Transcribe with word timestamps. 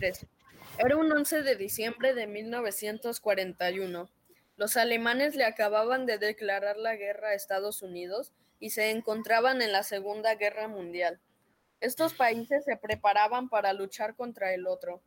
23. 0.00 0.26
Era 0.78 0.96
un 0.96 1.10
11 1.10 1.42
de 1.42 1.56
diciembre 1.56 2.14
de 2.14 2.26
1941. 2.26 4.10
Los 4.56 4.76
alemanes 4.76 5.34
le 5.34 5.44
acababan 5.44 6.06
de 6.06 6.18
declarar 6.18 6.76
la 6.76 6.96
guerra 6.96 7.28
a 7.28 7.34
Estados 7.34 7.82
Unidos 7.82 8.32
y 8.60 8.70
se 8.70 8.90
encontraban 8.90 9.62
en 9.62 9.72
la 9.72 9.82
Segunda 9.82 10.34
Guerra 10.34 10.68
Mundial. 10.68 11.20
Estos 11.80 12.14
países 12.14 12.64
se 12.64 12.76
preparaban 12.76 13.48
para 13.48 13.72
luchar 13.72 14.14
contra 14.16 14.54
el 14.54 14.66
otro. 14.66 15.02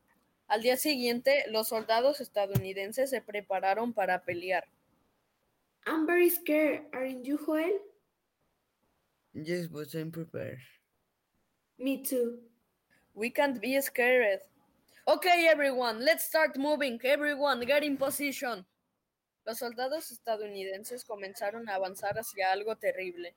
Al 0.48 0.62
día 0.62 0.78
siguiente, 0.78 1.46
los 1.50 1.68
soldados 1.68 2.22
estadounidenses 2.22 3.10
se 3.10 3.22
prepararon 3.22 3.94
para 3.94 4.24
pelear. 4.24 4.66
I'm 5.86 6.06
very 6.06 6.30
scared, 6.30 6.84
aren't 6.94 7.24
you, 7.24 7.38
Joel? 7.38 7.80
Yes, 9.34 9.68
but 9.68 9.94
I'm 9.94 10.12
prepared. 10.12 10.60
Me 11.78 12.02
too. 12.02 12.40
We 13.14 13.32
can't 13.32 13.60
be 13.60 13.80
scared. 13.82 14.42
Okay, 15.12 15.48
everyone, 15.48 16.06
let's 16.06 16.26
start 16.26 16.56
moving. 16.56 17.00
Everyone, 17.04 17.66
get 17.66 17.84
in 17.84 17.98
position. 17.98 18.64
Los 19.44 19.58
soldados 19.58 20.12
estadounidenses 20.12 21.04
comenzaron 21.04 21.68
a 21.68 21.74
avanzar 21.74 22.20
hacia 22.20 22.52
algo 22.52 22.76
terrible. 22.76 23.34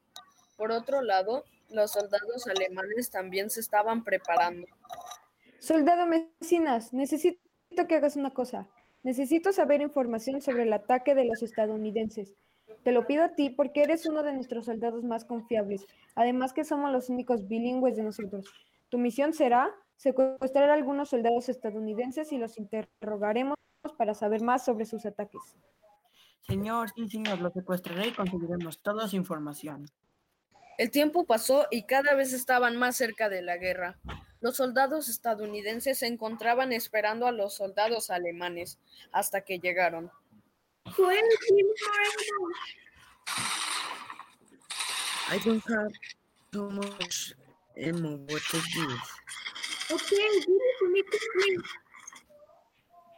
Por 0.58 0.70
otro 0.70 1.00
lado, 1.00 1.44
los 1.70 1.92
soldados 1.92 2.46
alemanes 2.46 3.10
también 3.10 3.48
se 3.48 3.60
estaban 3.60 4.04
preparando. 4.04 4.66
Soldado 5.60 6.06
Mesinas, 6.06 6.92
necesito 6.92 7.40
que 7.88 7.94
hagas 7.94 8.16
una 8.16 8.34
cosa. 8.34 8.68
Necesito 9.02 9.50
saber 9.54 9.80
información 9.80 10.42
sobre 10.42 10.64
el 10.64 10.74
ataque 10.74 11.14
de 11.14 11.24
los 11.24 11.42
estadounidenses. 11.42 12.34
Te 12.84 12.92
lo 12.92 13.06
pido 13.06 13.24
a 13.24 13.34
ti 13.34 13.48
porque 13.48 13.84
eres 13.84 14.04
uno 14.04 14.22
de 14.22 14.34
nuestros 14.34 14.66
soldados 14.66 15.04
más 15.04 15.24
confiables. 15.24 15.86
Además 16.16 16.52
que 16.52 16.64
somos 16.64 16.92
los 16.92 17.08
únicos 17.08 17.48
bilingües 17.48 17.96
de 17.96 18.02
nosotros. 18.02 18.44
Tu 18.90 18.98
misión 18.98 19.32
será 19.32 19.74
secuestrar 19.96 20.70
a 20.70 20.74
algunos 20.74 21.10
soldados 21.10 21.48
estadounidenses 21.48 22.32
y 22.32 22.38
los 22.38 22.58
interrogaremos 22.58 23.56
para 23.96 24.14
saber 24.14 24.42
más 24.42 24.64
sobre 24.64 24.84
sus 24.84 25.06
ataques. 25.06 25.40
Señor, 26.46 26.90
sí, 26.94 27.08
señor, 27.08 27.40
lo 27.40 27.50
secuestraré 27.50 28.08
y 28.08 28.12
conseguiremos 28.12 28.80
toda 28.82 29.06
su 29.08 29.16
información. 29.16 29.86
El 30.78 30.90
tiempo 30.90 31.24
pasó 31.24 31.66
y 31.70 31.84
cada 31.84 32.14
vez 32.14 32.32
estaban 32.32 32.76
más 32.76 32.96
cerca 32.96 33.28
de 33.28 33.42
la 33.42 33.56
guerra. 33.56 33.98
Los 34.40 34.56
soldados 34.56 35.08
estadounidenses 35.08 35.98
se 35.98 36.06
encontraban 36.06 36.72
esperando 36.72 37.26
a 37.26 37.32
los 37.32 37.54
soldados 37.54 38.10
alemanes 38.10 38.80
hasta 39.12 39.42
que 39.42 39.60
llegaron. 39.60 40.10
Joel, 40.96 41.22
give 41.46 41.54
me 41.54 41.62
more 41.62 41.74
I 45.30 45.38
don't 45.38 45.62
have 45.68 45.92
so 46.52 46.68
much 46.68 47.34
ammo. 47.76 48.18
What 48.28 48.42
to 48.50 48.58
do? 48.74 48.88
Okay, 49.92 50.40
give 50.40 50.56
it 50.56 50.78
to 50.78 50.88
me 50.90 51.02
quickly. 51.02 51.56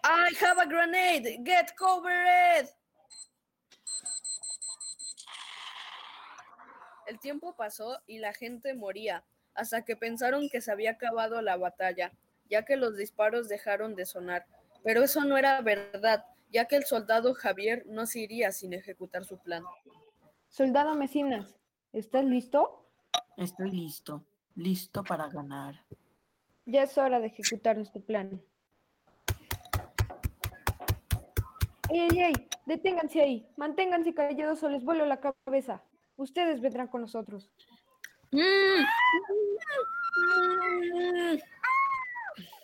I 0.05 0.33
have 0.41 0.59
a 0.59 0.67
grenade. 0.67 1.45
Get 1.45 1.77
covered. 1.77 2.69
El 7.07 7.21
tiempo 7.21 7.55
pasó 7.55 7.99
y 8.07 8.19
la 8.19 8.33
gente 8.33 8.75
moría, 8.75 9.25
hasta 9.55 9.85
que 9.85 9.95
pensaron 9.95 10.49
que 10.49 10.61
se 10.61 10.73
había 10.73 10.93
acabado 10.93 11.41
la 11.43 11.57
batalla, 11.57 12.13
ya 12.51 12.65
que 12.65 12.77
los 12.77 12.97
disparos 12.97 13.49
dejaron 13.49 13.95
de 13.95 14.07
sonar. 14.07 14.47
Pero 14.83 15.03
eso 15.03 15.25
no 15.25 15.37
era 15.37 15.61
verdad, 15.61 16.25
ya 16.51 16.65
que 16.67 16.77
el 16.77 16.85
soldado 16.85 17.35
Javier 17.35 17.85
no 17.87 18.07
se 18.07 18.21
iría 18.21 18.53
sin 18.53 18.73
ejecutar 18.73 19.25
su 19.25 19.39
plan. 19.39 19.63
Soldado 20.49 20.95
Mesinas, 20.95 21.55
¿estás 21.93 22.25
listo? 22.25 22.91
Estoy 23.37 23.71
listo, 23.71 24.25
listo 24.55 25.05
para 25.05 25.29
ganar. 25.29 25.85
Ya 26.67 26.83
es 26.85 26.97
hora 26.97 27.21
de 27.21 27.27
ejecutar 27.27 27.77
nuestro 27.77 28.01
plan. 28.01 28.43
¡Ey, 31.91 32.09
ey, 32.11 32.19
ey! 32.19 32.49
Deténganse 32.65 33.21
ahí. 33.21 33.47
Manténganse 33.57 34.15
callados 34.15 34.63
o 34.63 34.69
les 34.71 34.83
vuelo 34.83 35.05
la 35.05 35.21
cabeza. 35.21 35.83
Ustedes 36.17 36.61
vendrán 36.61 36.89
con 36.89 37.03
nosotros. 37.03 37.51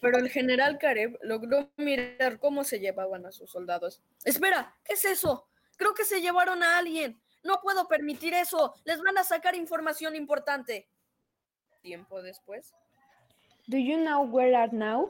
Pero 0.00 0.18
el 0.18 0.30
general 0.30 0.78
Karev 0.78 1.18
logró 1.22 1.70
mirar 1.76 2.38
cómo 2.38 2.64
se 2.64 2.80
llevaban 2.80 3.26
a 3.26 3.32
sus 3.32 3.50
soldados. 3.50 4.02
Espera, 4.24 4.74
¿qué 4.84 4.94
es 4.94 5.04
eso? 5.04 5.48
Creo 5.76 5.92
que 5.92 6.04
se 6.04 6.22
llevaron 6.22 6.62
a 6.62 6.78
alguien. 6.78 7.20
No 7.42 7.60
puedo 7.60 7.86
permitir 7.88 8.32
eso. 8.32 8.74
Les 8.84 9.00
van 9.02 9.18
a 9.18 9.24
sacar 9.24 9.54
información 9.54 10.16
importante. 10.16 10.88
Tiempo 11.82 12.22
después. 12.22 12.74
Do 13.68 13.78
you 13.78 14.02
know 14.02 14.22
where 14.22 14.56
are 14.56 14.72
now? 14.72 15.08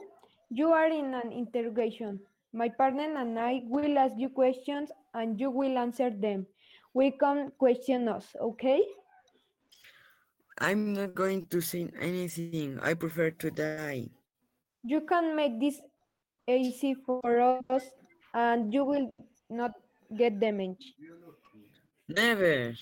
You 0.49 0.73
are 0.73 0.87
in 0.87 1.13
an 1.13 1.31
interrogation. 1.31 2.19
My 2.53 2.67
partner 2.67 3.07
and 3.15 3.39
I 3.39 3.63
will 3.65 3.97
ask 3.97 4.13
you 4.17 4.29
questions 4.29 4.91
and 5.13 5.39
you 5.39 5.49
will 5.49 5.77
answer 5.77 6.09
them. 6.09 6.45
We 6.93 7.11
can 7.11 7.51
question 7.57 8.09
us, 8.09 8.27
okay? 8.35 8.83
I'm 10.59 10.93
not 10.93 11.15
going 11.15 11.47
to 11.47 11.61
say 11.61 11.87
anything. 11.99 12.79
I 12.83 12.93
prefer 12.93 13.31
to 13.31 13.49
die. 13.49 14.09
You 14.83 15.01
can 15.01 15.35
make 15.35 15.59
this 15.59 15.79
easy 16.47 16.95
for 17.05 17.63
us 17.69 17.83
and 18.33 18.73
you 18.73 18.83
will 18.83 19.09
not 19.49 19.71
get 20.17 20.39
damaged. 20.39 20.83
Never. 22.09 22.75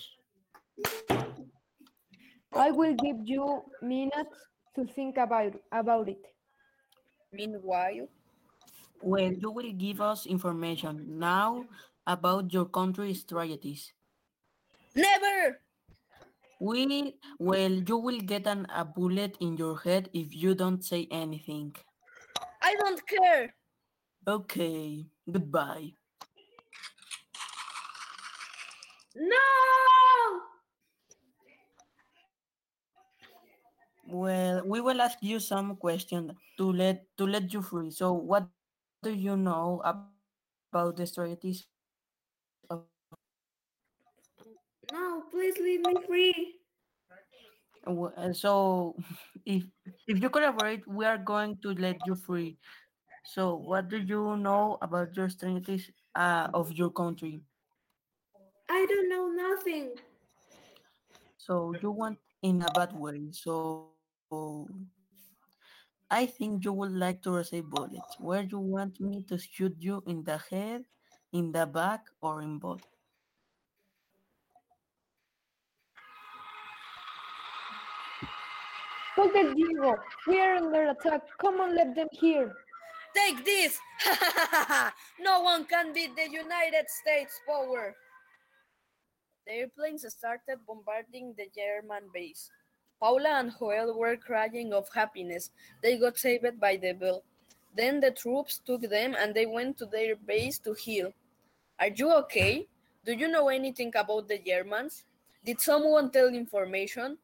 I 2.54 2.72
will 2.72 2.96
give 2.96 3.22
you 3.24 3.62
minutes 3.82 4.49
to 4.76 4.86
think 4.86 5.18
about, 5.18 5.54
about 5.72 6.10
it. 6.10 6.26
Meanwhile, 7.32 8.08
Well, 9.02 9.32
you 9.32 9.52
will 9.52 9.72
give 9.74 10.02
us 10.02 10.26
information 10.26 11.20
now 11.20 11.66
about 12.06 12.52
your 12.52 12.66
country's 12.66 13.22
strategies. 13.22 13.94
never. 14.96 15.62
We, 16.60 17.16
well, 17.40 17.72
you 17.72 17.98
will 17.98 18.20
get 18.20 18.46
an, 18.46 18.68
a 18.76 18.84
bullet 18.84 19.38
in 19.40 19.56
your 19.56 19.80
head 19.80 20.10
if 20.14 20.36
you 20.36 20.56
don't 20.56 20.84
say 20.84 21.08
anything. 21.10 21.74
I 22.62 22.76
don't 22.76 23.02
care. 23.08 23.56
Okay, 24.28 25.06
goodbye. 25.32 25.94
No! 29.16 29.38
Well, 34.08 34.39
we 34.66 34.82
will 34.82 35.02
ask 35.02 35.18
you 35.22 35.40
some 35.40 35.76
questions 35.76 36.32
to 36.58 36.72
let 36.72 37.06
to 37.18 37.26
let 37.26 37.54
you 37.54 37.62
free. 37.62 37.92
So, 37.92 38.14
what 38.14 38.48
do 39.04 39.14
you 39.14 39.38
know 39.38 39.82
about 39.86 40.98
the 40.98 41.08
strategies 41.08 41.66
of 42.70 42.84
No, 44.92 45.24
please 45.32 45.58
leave 45.58 45.82
me 45.86 45.96
free. 46.08 46.56
so 48.34 48.96
if 49.46 49.64
if 50.08 50.22
you 50.22 50.30
collaborate, 50.30 50.88
we 50.88 51.06
are 51.06 51.18
going 51.18 51.58
to 51.62 51.74
let 51.74 51.98
you 52.06 52.16
free. 52.16 52.58
So, 53.24 53.56
what 53.56 53.90
do 53.90 53.98
you 53.98 54.38
know 54.38 54.78
about 54.82 55.16
your 55.16 55.30
strategies 55.30 55.92
uh, 56.16 56.50
of 56.54 56.74
your 56.74 56.90
country? 56.90 57.42
I 58.70 58.86
don't 58.90 59.10
know 59.10 59.28
nothing. 59.30 59.96
So 61.38 61.74
you 61.82 61.92
want 61.92 62.20
in 62.44 62.62
a 62.62 62.72
bad 62.74 62.94
way. 62.94 63.32
So 63.32 63.90
Oh, 64.32 64.68
I 66.10 66.26
think 66.26 66.66
you 66.66 66.74
would 66.74 66.92
like 66.92 67.22
to 67.24 67.32
receive 67.32 67.66
bullets. 67.66 68.16
Where 68.20 68.44
you 68.44 68.60
want 68.60 69.00
me 69.00 69.24
to 69.30 69.38
shoot 69.38 69.76
you 69.80 70.04
in 70.08 70.24
the 70.24 70.38
head, 70.38 70.86
in 71.34 71.52
the 71.52 71.66
back, 71.66 72.06
or 72.22 72.42
in 72.42 72.58
both? 72.58 72.82
Look 79.18 79.36
at 79.36 79.56
Diego. 79.56 79.96
We 80.28 80.40
are 80.40 80.56
under 80.56 80.92
attack. 80.92 81.22
Come 81.42 81.60
on, 81.60 81.76
let 81.76 81.94
them 81.96 82.08
hear. 82.12 82.56
Take 83.14 83.44
this. 83.44 83.78
no 85.20 85.42
one 85.42 85.66
can 85.66 85.92
beat 85.94 86.16
the 86.16 86.30
United 86.30 86.86
States 86.88 87.42
power. 87.46 87.96
The 89.46 89.54
airplanes 89.54 90.06
started 90.08 90.60
bombarding 90.66 91.34
the 91.38 91.50
German 91.54 92.10
base. 92.14 92.50
Paula 93.00 93.40
and 93.40 93.54
Joel 93.58 93.98
were 93.98 94.18
crying 94.18 94.74
of 94.74 94.90
happiness. 94.94 95.52
They 95.82 95.98
got 95.98 96.18
saved 96.18 96.60
by 96.60 96.76
the 96.76 96.94
bell. 96.94 97.24
Then 97.76 98.00
the 98.02 98.12
troops 98.12 98.60
took 98.66 98.82
them 98.82 99.16
and 99.18 99.34
they 99.34 99.46
went 99.46 99.78
to 99.78 99.86
their 99.86 100.16
base 100.16 100.60
to 100.60 100.74
heal. 100.74 101.14
Are 101.80 101.88
you 101.88 102.12
okay? 102.24 102.68
Do 103.06 103.14
you 103.14 103.30
know 103.30 103.48
anything 103.48 103.94
about 103.96 104.28
the 104.28 104.38
Germans? 104.38 105.06
Did 105.46 105.62
someone 105.62 106.12
tell 106.12 106.28
information? 106.28 107.18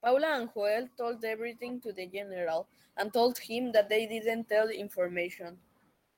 Paula 0.00 0.38
and 0.38 0.48
Joel 0.54 0.88
told 0.96 1.24
everything 1.24 1.80
to 1.80 1.92
the 1.92 2.06
general 2.06 2.68
and 2.96 3.12
told 3.12 3.38
him 3.38 3.72
that 3.72 3.88
they 3.88 4.06
didn't 4.06 4.48
tell 4.48 4.68
information. 4.70 5.58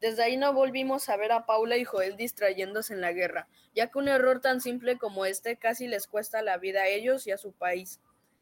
Desde 0.00 0.22
ahí 0.22 0.36
no 0.36 0.52
volvimos 0.52 1.08
a 1.08 1.16
ver 1.16 1.32
a 1.32 1.46
Paula 1.46 1.76
y 1.76 1.84
Joel 1.84 2.16
distrayéndose 2.16 2.92
en 2.92 3.00
la 3.00 3.12
guerra, 3.12 3.48
ya 3.74 3.88
que 3.88 3.98
un 3.98 4.08
error 4.08 4.40
tan 4.40 4.60
simple 4.60 4.96
como 4.96 5.24
este 5.24 5.56
casi 5.56 5.88
les 5.88 6.06
cuesta 6.06 6.42
la 6.42 6.58
vida 6.58 6.82
a 6.82 6.88
ellos 6.88 7.26
y 7.26 7.32
a 7.32 7.38
su 7.38 7.52
país. 7.52 7.98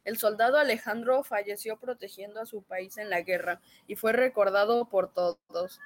El 0.06 0.18
soldado 0.18 0.56
Alejandro 0.56 1.24
falleció 1.24 1.80
protegiendo 1.80 2.40
a 2.40 2.46
su 2.46 2.62
país 2.62 2.96
en 2.96 3.10
la 3.10 3.22
guerra 3.22 3.60
y 3.88 3.96
fue 3.96 4.12
recordado 4.12 4.88
por 4.88 5.12
todos. 5.12 5.80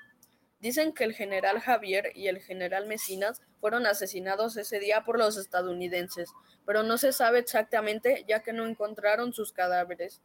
Dicen 0.61 0.93
que 0.93 1.05
el 1.05 1.15
general 1.15 1.59
Javier 1.59 2.13
y 2.15 2.29
el 2.29 2.39
general 2.39 2.87
Mesinas 2.87 3.41
fueron 3.61 3.87
asesinados 3.87 4.59
ese 4.59 4.79
día 4.79 5.05
por 5.07 5.19
los 5.19 5.39
estadounidenses, 5.39 6.29
pero 6.67 6.83
no 6.83 6.99
se 6.99 7.13
sabe 7.13 7.39
exactamente 7.39 8.27
ya 8.29 8.43
que 8.43 8.53
no 8.53 8.67
encontraron 8.67 9.33
sus 9.33 9.53
cadáveres. 9.53 10.21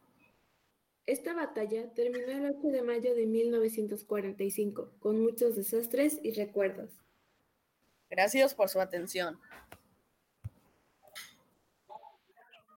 Esta 1.06 1.32
batalla 1.32 1.88
terminó 1.94 2.32
el 2.32 2.54
8 2.54 2.68
de 2.68 2.82
mayo 2.82 3.14
de 3.14 3.24
1945, 3.24 4.92
con 4.98 5.22
muchos 5.22 5.56
desastres 5.56 6.20
y 6.22 6.32
recuerdos. 6.32 6.90
Gracias 8.10 8.54
por 8.54 8.68
su 8.68 8.78
atención. 8.78 9.40